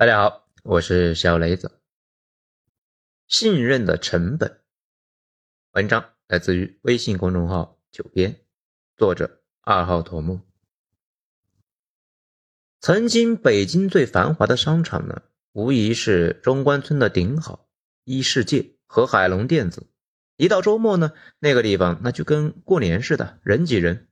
[0.00, 1.72] 大家好，我是小雷子。
[3.26, 4.60] 信任的成本。
[5.72, 8.36] 文章来自于微信公众号“九编”，
[8.96, 10.40] 作者二号头目。
[12.80, 17.68] 曾经北京最繁华的商场呢，无疑是中关村的顶好
[18.04, 19.88] 一世界和海龙电子。
[20.36, 24.06] 一到周末呢，那个地方那就跟过年似的，人挤人。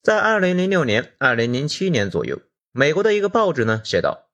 [0.00, 2.40] 在二零零六年、二零零七年左右，
[2.70, 4.28] 美国的一个报纸呢写道。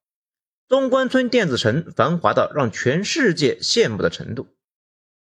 [0.69, 4.49] 中关村电子城繁华到让全世界羡慕的程度，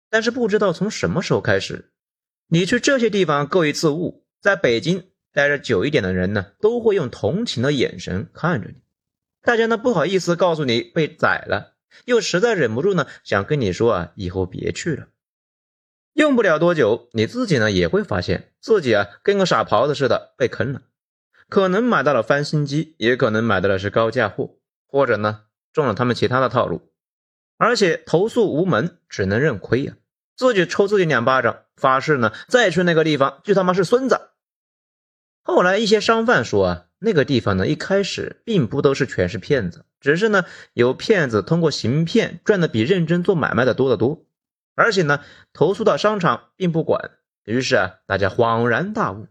[0.08, 1.90] 但是不知道从什么时候开始，
[2.46, 8.76] 你去这些地方购一次物，在北京待着久一点的人呢，都会用同情的眼神看着你。
[9.42, 11.74] 大家呢不好意思告诉你被宰了，
[12.04, 15.08] 又实在忍不住呢想跟你说啊，以后别去了。
[16.12, 20.82] 用不了多久，你自己呢也会发现自己啊跟个傻狍子似的被坑了，
[21.48, 24.54] 可能买到了翻新机，也可能买到的是高价货。
[24.92, 26.92] 或者呢，中了他们其他的套路，
[27.56, 29.94] 而且投诉无门，只能认亏呀，
[30.36, 34.20] 自己抽自己两巴掌，发誓呢，再去那个地方就他妈是孙子。
[35.42, 44.26] 后来一些商贩说啊，那个地方呢，一开始并不都是全是骗子，只是呢，有骗子通过行骗赚的比认真做买卖的多得多，
[44.74, 47.12] 而且呢，投诉到商场并不管。
[47.44, 49.26] 于是啊，大家恍然大悟，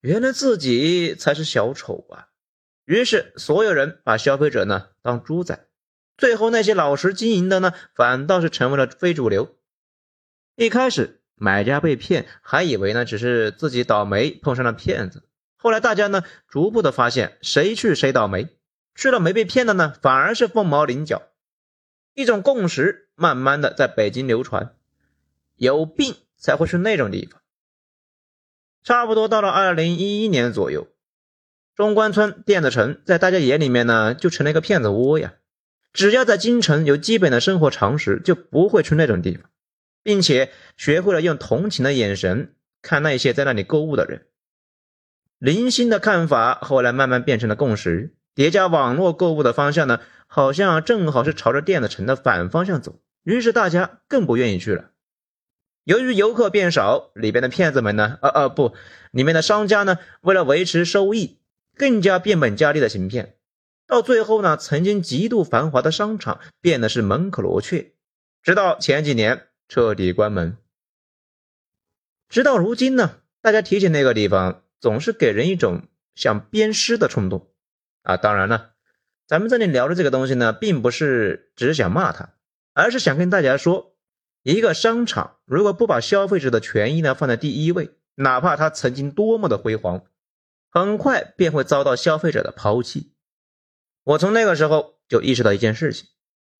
[0.00, 2.27] 原来自己才是小丑啊。
[2.88, 5.66] 于是，所有人把消费者呢当猪仔，
[6.16, 9.54] 最后那些老实经营的呢，反倒是成为了非主流。
[10.56, 15.28] 一开始，买家被骗，还以为呢只是自己倒霉碰上了骗子。
[15.58, 18.48] 后来，大家呢逐步的发现，谁去谁倒霉，
[18.94, 21.24] 去了没被骗的呢，反而是凤毛麟角。
[22.14, 24.74] 一种共识慢慢的在北京流传：
[25.56, 27.42] 有病才会去那种地方。
[28.82, 30.88] 差不多到了二零一一年左右。
[31.78, 35.34] 中关村电子城在大家眼里面呢，就成了一个骗子窝呀。
[35.92, 39.48] 只要在京城有基本的生活常识，就不会去那种地方，
[40.02, 44.26] 并且学会了用同情的眼神看那些在那里购物的人。
[45.38, 54.90] 零星的看法后来慢慢变成了共识，叠加网络购物的方向呢，好像正好是朝着电子城的反方向走，于是大家更不愿意去了。
[55.84, 58.74] 由于游客变少，里边的骗子们呢，呃呃不，
[59.12, 61.38] 里面的商家呢，为了维持收益。
[61.78, 63.36] 更加变本加厉的行骗，
[63.86, 67.92] 到最后呢，曾经极度繁华的商场变得是门可罗雀，
[68.42, 70.58] 直到前几年彻底关门。
[72.28, 75.84] 直到如今呢，大家提起那个地方，总是给人一种
[76.14, 77.48] 想鞭尸的冲动
[78.02, 78.16] 啊！
[78.16, 78.72] 当然了，
[79.26, 82.34] 咱们这里聊的这个东西呢，并不是只想骂他，
[82.74, 83.94] 而是想跟大家说，
[84.42, 90.04] 一个商场如果不把消费者的权益呢放在第一位，哪怕他曾经多么的辉煌。
[90.70, 93.12] 很快便会遭到消费者的抛弃。
[94.04, 96.08] 我从那个时候就意识到一件事情：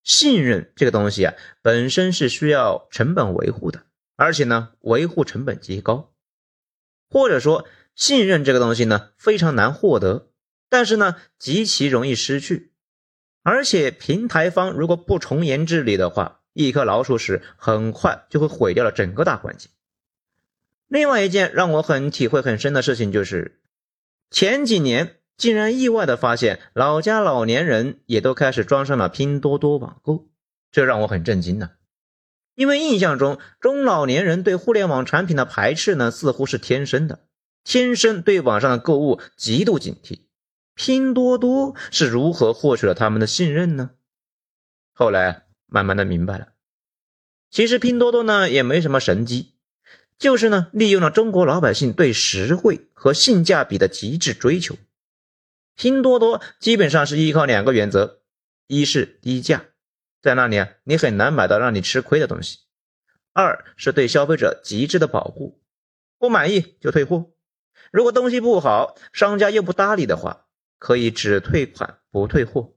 [0.03, 3.85] 信任这个东西啊，本身是需要成本维护的，
[4.17, 6.15] 而且呢，维护成本极高。
[7.11, 10.31] 或者说，信任这个东西呢，非常难获得，
[10.69, 12.73] 但是呢，极其容易失去。
[13.43, 19.71] 而且，平台方如果不从严治理的话，一颗老鼠屎很快就会毁掉了整个大环境。
[20.87, 23.63] 另外一件让我很体会很深的事情就是。
[24.31, 30.29] 前几年竟然意外的发现，老家老年人也都开始装上了拼多多网购，
[30.71, 31.71] 这让我很震惊呢。
[32.55, 37.21] 因为印象中中老年人对互联网产品的排斥呢，似乎是天生的，
[37.63, 40.23] 天生对网上的购物极度警惕。
[40.75, 43.91] 拼多多是如何获取了他们的信任呢？
[44.93, 46.49] 后来慢慢的明白了，
[47.51, 49.55] 其实拼多多呢也没什么神机。
[50.19, 54.77] 就是呢，利用了中国老百姓对实惠和性价比的极致追求。
[55.77, 58.21] 拼多多基本上是依靠两个原则：
[58.67, 59.67] 一是低价，
[60.21, 62.59] 在那里啊，你很难买到让你吃亏的东西；
[63.33, 65.63] 二是对消费者极致的保护，
[66.19, 67.31] 不满意就退货。
[67.93, 70.47] 如果东西不好，商家又不搭理的话，
[70.81, 72.75] 可以只退款不退货。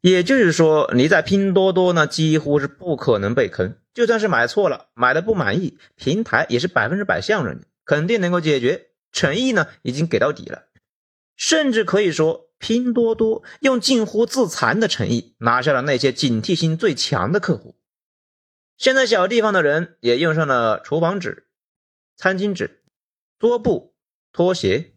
[0.00, 3.76] 也就是说，你在拼多多呢，几乎是不可能被坑。
[3.92, 8.88] 就算是买错了，买的不满意，平台也是百分之百向着你，肯定能够解决。
[9.12, 10.68] 诚意呢，已经给到底了，
[11.36, 17.76] 甚至可以说，拼多多用近乎自残的诚意拿下了那些警惕性最强的客户。
[18.78, 21.48] 现在小地方的人也用上了厨房纸、
[22.16, 22.82] 餐巾纸、
[23.38, 23.94] 桌布、
[24.32, 24.94] 拖鞋、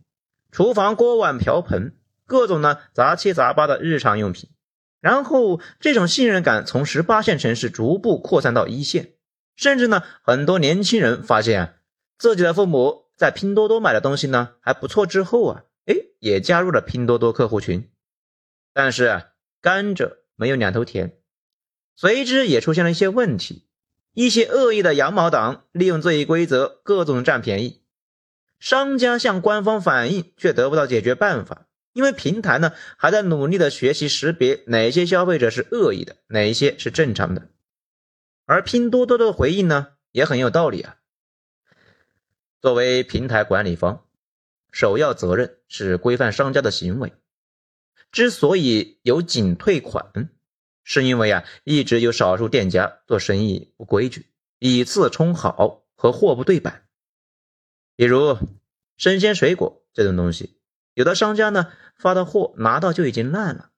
[0.52, 4.50] 厨房锅碗瓢盆，各种呢杂七杂八的日常用品。
[5.04, 9.16] 然后，这种信任感从十八线城市逐步扩散到一线，
[9.58, 11.80] 甚至呢，很多年轻人发现
[12.18, 17.92] 自己的父母在拼多多买的东西呢还不错，之后啊，哎，也加入了拼多多客户群。
[18.74, 19.24] 但是
[19.60, 21.18] 甘蔗没有两头甜，
[21.98, 23.68] 随之也出现了一些问题。
[24.14, 27.82] 一些恶意的羊毛党利用这一规则，各种占便宜。
[28.58, 37.48] 商家向官方反映，却得不到解决办法，因为平台呢还在努力的学习识别哪些消费者是恶意的，哪一些是正常的。
[38.46, 40.98] 而拼多多的回应呢也很有道理啊。
[42.60, 44.06] 作为平台管理方，
[44.72, 47.14] 首要责任是规范商家的行为。
[48.12, 50.30] 之所以有仅退款，
[50.84, 54.28] 是因为啊一直有少数店家做生意不规矩，
[54.60, 56.86] 以次充好和货不对版。
[57.96, 58.38] 比如
[58.98, 60.58] 生鲜水果这种东西，
[60.94, 63.70] 有的商家呢发的货拿到就已经烂了，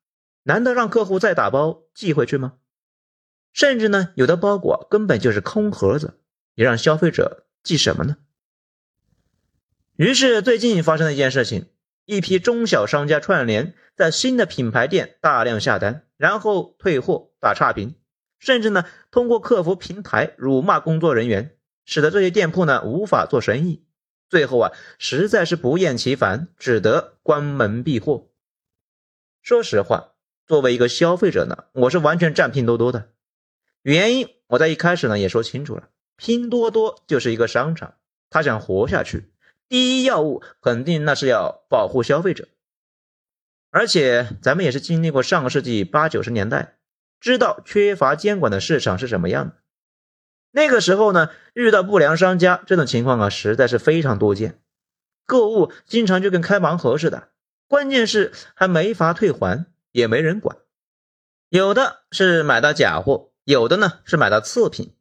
[0.44, 2.54] 难道让客户再打包寄回去吗？
[3.54, 6.20] 甚至呢有的包裹根本就是空盒子，
[6.56, 8.18] 你让消费者寄什么呢？
[9.96, 11.68] 于是最近发生了一件事情。
[12.08, 17.96] 一批中小商家串联在新的品牌店大量下单，然后退货打差评，
[18.38, 23.88] 甚至呢通过客服平台辱骂工作人员，使得这些店铺呢无法做生意。
[24.30, 28.32] 最后啊实在是不厌其烦，只得关门闭户。
[29.42, 30.14] 说实话，
[30.48, 33.10] 作为一个消费者呢，我是完全站拼多多的。
[33.84, 37.96] 原因我在一开始呢也说清楚了，拼多多就是一个商场，
[38.30, 39.32] 他想活下去。
[39.68, 42.48] 第一要务肯定那是要保护消费者，
[43.70, 46.78] 而且咱们也是经历过上个世纪八九十年代，
[47.20, 49.56] 知道缺乏监管的市场是什么样的。
[50.56, 54.62] 那个时候呢，遇到不良商家这种情况啊，实在是非常多见，
[55.26, 57.28] 购物经常就跟开盲盒似的，
[57.68, 60.56] 关键是还没法退还，也没人管。
[61.50, 64.94] 有的是买到假货，有的呢是买到次品，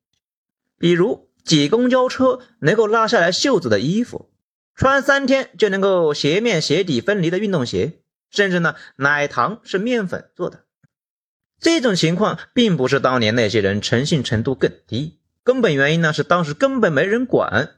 [0.76, 4.32] 比如挤公交车能够拉下来袖子的衣服。
[4.74, 10.64] 穿三天就能够鞋面鞋底分离的运动鞋，甚至呢，奶糖是面粉做的。
[11.60, 17.74] 这种情况并不是当年那些人诚信程度更低，根本原因呢是当时根本没人管，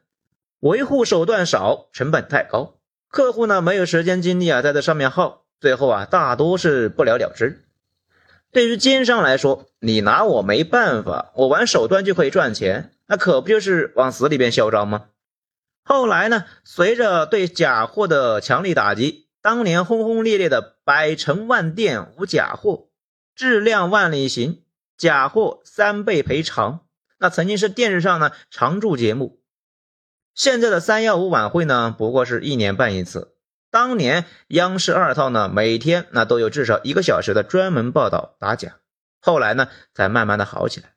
[0.60, 2.78] 维护手段少，成本太高，
[3.08, 7.64] 客户呢没有时间精力啊在这上面耗，最后啊大多是不了了之。
[8.52, 15.06] 对于奸商来说，你拿我没办法，我玩手段就可以赚钱，那可不就是往死里边嚣张吗？
[15.82, 16.44] 后来呢？
[16.64, 22.88] 随着对假货的强力打击，当年轰轰烈烈的“百城万店无假货，
[23.34, 24.62] 质量万里行，
[24.96, 26.80] 假货三倍赔偿”，
[27.18, 29.40] 那曾经是电视上呢常驻节目。
[30.34, 33.34] 现在的三幺五晚会呢，不过是一年办一次。
[33.70, 38.76] 当年央视二套呢，每天那都有至少一个小时的专门报道打假。
[39.20, 40.94] 后来呢，才慢慢的好起来。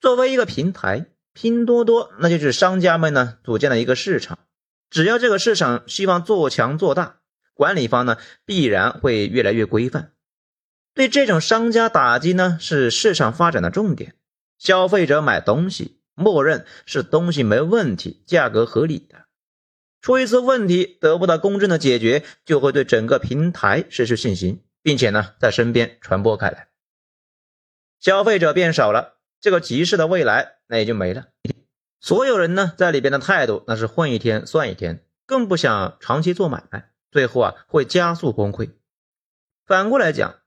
[0.00, 1.06] 作为一个平台。
[1.32, 4.40] 拼多多那就是商家们呢组建了一个市场，
[4.90, 7.20] 只要这个市场希望做强做大，
[7.54, 10.12] 管理方呢必然会越来越规范。
[10.92, 14.16] 对这种商家打击呢是市场发展的重点。
[14.60, 19.24] 消费者买东西，默认是东西没问题，价格合理的。
[20.02, 26.68] 出一次问题得不到公正的解决，就会对整个平台失去信心，并且呢在身边传播开来。
[28.00, 29.16] 消费者变少了。
[29.40, 31.28] 这个集市的未来那也就没了。
[31.98, 38.72] 所有人呢在里边的态度那是混一天算一天，更不想长期做买卖，最后啊会加速崩溃。
[39.64, 40.40] 反过来讲，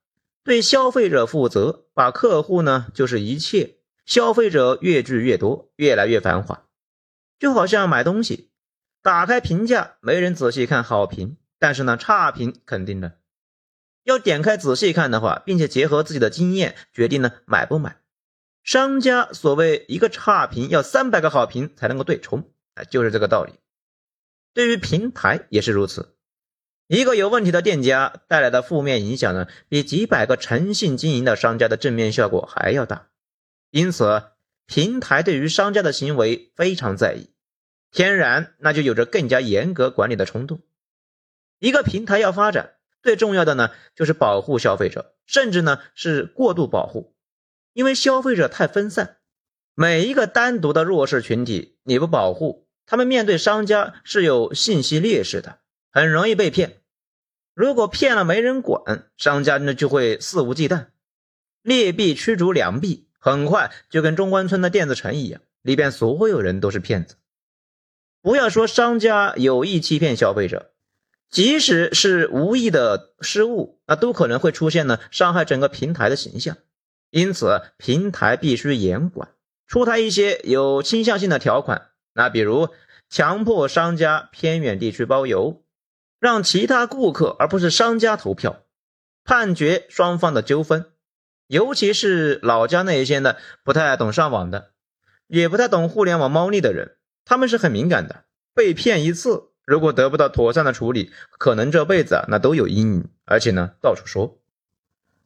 [0.44, 6.66] 对消费者负责，把客户呢就是一切，消费者越聚越多，越来越繁华。
[7.40, 8.52] 就好像买东西，
[9.02, 13.18] 打开评价，没人仔细看好评，但是呢差评肯定的，
[14.04, 17.98] 要点开仔细看的话，并且结合自己的经验决定呢买不买。
[18.64, 23.54] 商家所谓一个差评要三百个好评才能够对冲，哎，就是这个道理。
[24.54, 26.16] 对于平台也是如此，
[26.88, 33.10] 一个有问题的店家带来的负面影响呢，比几百个诚信经营的商家的正面效果还要大。
[33.74, 34.26] 因此，
[34.68, 37.32] 平台对于商家的行为非常在意，
[37.90, 40.62] 天然那就有着更加严格管理的冲动。
[41.58, 47.16] 一个平台要发展，最重要的呢就是保护消费者，甚至呢是过度保护。
[47.74, 49.18] 因为消费者太分散，
[49.74, 55.62] 每一个单独的弱势群体你不保护，他们面对商家是有信息劣势的，
[55.92, 56.84] 很容易被骗。
[57.56, 60.90] 如果骗了没人管，商家呢就会肆无忌惮，
[61.64, 67.16] 劣币驱逐良币，很快就跟中关村的电子城一样，里边所有人都是骗子。
[68.22, 70.74] 不要说商家有意欺骗消费者，
[71.30, 76.58] 即使是无意的失误，那都可能会出现呢伤害整个平台的形象。
[77.12, 79.30] 因此，平台必须严管，
[79.68, 81.92] 出台一些有倾向性的条款。
[82.14, 82.68] 那比如，
[83.10, 85.64] 强迫商家偏远地区包邮，
[86.20, 88.64] 让其他顾客而不是商家投票，
[89.24, 90.88] 判决双方的纠纷，
[91.54, 94.72] 尤其是老家那一些呢不太懂上网的，
[95.28, 96.96] 也不太懂互联网猫腻的人，
[97.26, 98.24] 他们是很敏感的。
[98.56, 104.40] 被骗一次，如果得不到妥善的处理，可能这辈子啊那都有阴影，而且呢到处说。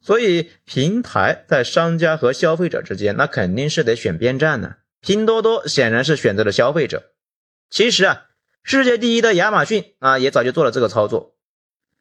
[0.02, 4.76] 所以平台在商家和消费者之间，那肯定是得选边站呢。
[5.00, 7.12] 拼多多显然是选择了消费者。
[7.70, 8.26] 其实啊，
[8.62, 11.36] 世界第一的亚马逊啊，也早就做了这个操作。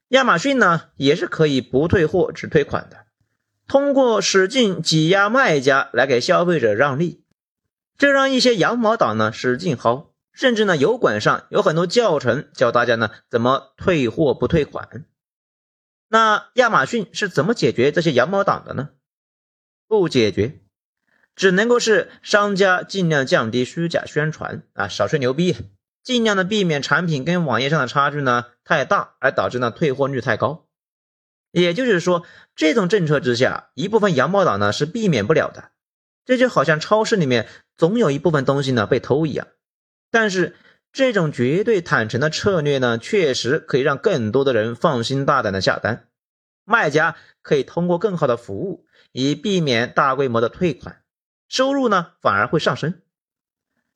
[0.10, 3.07] 亚马逊呢，也是可以不退货只退款的，
[3.68, 7.24] 通过使劲挤压卖家来给消费者让利，
[7.98, 15.06] 这让一些羊毛党呢使劲薅，甚至呢油管上有很多教程教大家呢怎么退货不退款。
[16.08, 18.90] 那亚马逊是怎么解决这些羊毛党的呢？
[19.90, 20.62] 不解决，
[21.36, 25.58] 只能够是商家尽量降低虚假宣传啊，少吹牛逼，
[26.04, 30.67] 尽量的避免产品跟网页上的差距呢太大，而导致呢退货率太高。
[31.52, 32.24] 也就是说，
[32.56, 35.72] 这种政策之下，一部分羊毛党呢是避免不了的。
[36.26, 39.48] 这就好像超市里面总有一部分东西呢被偷一样。
[40.12, 40.56] 但是
[40.92, 46.08] 这种绝对坦诚的策略呢，确实可以让更多的人放心大胆的下单。
[46.66, 51.02] 卖家可以通过更好的服务，以避免大规模的退款，
[51.48, 53.02] 收入呢反而会上升。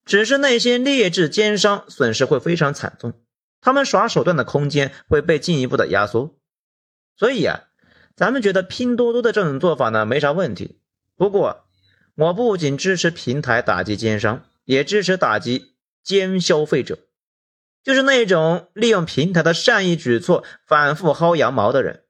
[0.06, 3.14] 只是那些劣质奸商损失会非常惨重，
[3.60, 6.38] 他们耍手段的空间会被进一步的压缩。
[7.22, 7.66] 所以啊，
[8.16, 10.82] 咱们觉得拼多多的这种做法呢没啥问题。
[11.16, 11.68] 不过，
[12.16, 16.98] 我不仅支持平台打击奸商，也支持打击奸消费者，
[17.84, 22.06] 就是那种利用平台的善意举措反复薅羊毛的人。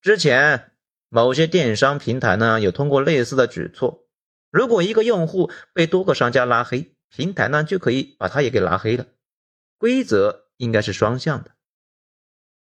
[0.00, 0.70] 之前
[1.08, 4.06] 某些电商平台呢有通过类似的举措，
[4.52, 9.06] 如果一个用户被多个商家拉黑，平台呢就可以把他也给拉黑了。
[9.78, 11.50] 规则应该是双向的。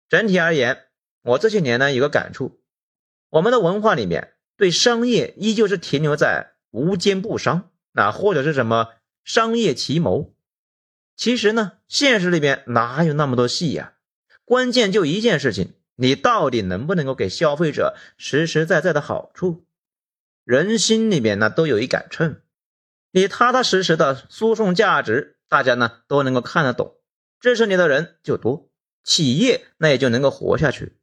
[0.08, 0.84] 整体而言，
[1.22, 2.60] 我这些年呢有个感触，
[3.30, 8.88] 我们的文化里面对商业依旧是停留在无奸不商，那或者是什么
[9.24, 10.34] 商业奇谋。
[11.16, 13.94] 其实呢，现实里边哪有那么多戏呀？
[14.44, 15.74] 关键就一件事情。
[15.96, 19.66] 你到底能不能够给消费者实实在在的好处？
[20.42, 22.40] 人心里面呢都有一杆秤，
[23.12, 26.96] 你踏踏实实的输送价值，大家呢都能够看得懂，
[27.38, 28.70] 支持你的人就多，
[29.04, 30.96] 企业那也就能够活下去。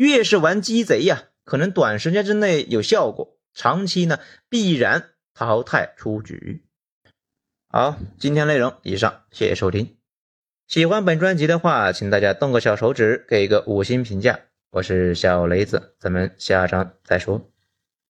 [0.00, 6.64] 越是玩鸡贼呀，可能短时间之内有效果，长期呢必然淘汰出局。
[7.68, 9.98] 好，今天内容以上，谢谢收听。
[10.66, 14.40] 喜欢本专辑的话，请大家动个小手指，给一个五星评价。
[14.70, 17.49] 我是小雷子，咱们下章再说。